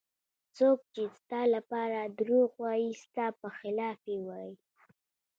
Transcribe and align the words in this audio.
څوک 0.57 0.79
چې 0.93 1.03
ستا 1.17 1.41
لپاره 1.55 1.99
دروغ 2.19 2.49
وایي 2.63 2.91
ستا 3.03 3.25
په 3.41 3.47
خلاف 3.57 3.99
یې 4.11 4.17
وایي. 4.27 4.55